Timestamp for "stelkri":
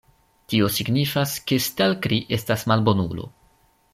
1.67-2.21